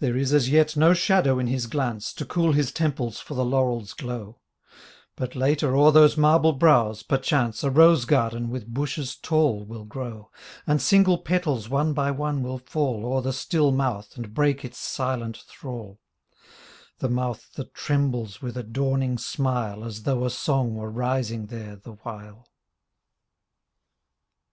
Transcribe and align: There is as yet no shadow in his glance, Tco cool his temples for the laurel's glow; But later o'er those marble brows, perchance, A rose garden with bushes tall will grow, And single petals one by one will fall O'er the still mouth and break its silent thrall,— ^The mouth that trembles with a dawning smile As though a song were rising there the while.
There 0.00 0.16
is 0.16 0.32
as 0.34 0.50
yet 0.50 0.76
no 0.76 0.94
shadow 0.94 1.38
in 1.38 1.46
his 1.46 1.68
glance, 1.68 2.12
Tco 2.12 2.24
cool 2.26 2.50
his 2.54 2.72
temples 2.72 3.20
for 3.20 3.34
the 3.34 3.44
laurel's 3.44 3.92
glow; 3.92 4.40
But 5.14 5.36
later 5.36 5.76
o'er 5.76 5.92
those 5.92 6.16
marble 6.16 6.52
brows, 6.54 7.04
perchance, 7.04 7.62
A 7.62 7.70
rose 7.70 8.04
garden 8.04 8.50
with 8.50 8.74
bushes 8.74 9.14
tall 9.14 9.64
will 9.64 9.84
grow, 9.84 10.32
And 10.66 10.82
single 10.82 11.18
petals 11.18 11.68
one 11.68 11.92
by 11.92 12.10
one 12.10 12.42
will 12.42 12.58
fall 12.58 13.06
O'er 13.06 13.22
the 13.22 13.32
still 13.32 13.70
mouth 13.70 14.16
and 14.16 14.34
break 14.34 14.64
its 14.64 14.78
silent 14.78 15.36
thrall,— 15.46 16.00
^The 17.00 17.08
mouth 17.12 17.52
that 17.52 17.72
trembles 17.72 18.42
with 18.42 18.56
a 18.56 18.64
dawning 18.64 19.18
smile 19.18 19.84
As 19.84 20.02
though 20.02 20.24
a 20.24 20.30
song 20.30 20.74
were 20.74 20.90
rising 20.90 21.46
there 21.46 21.76
the 21.76 21.92
while. 21.92 22.48